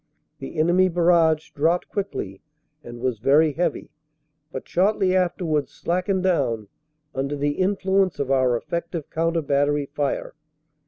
The 0.39 0.57
enemy 0.57 0.89
barrage 0.89 1.51
dropped 1.51 1.87
quickly 1.89 2.41
and 2.83 3.01
was 3.01 3.19
very 3.19 3.53
heavy, 3.53 3.91
but 4.51 4.67
shortly 4.67 5.15
afterwards 5.15 5.73
slackened 5.73 6.23
down 6.23 6.69
under 7.13 7.35
the 7.35 7.51
influence 7.59 8.17
of 8.17 8.31
our 8.31 8.57
effective 8.57 9.11
counter 9.11 9.43
battery 9.43 9.85
fire. 9.85 10.33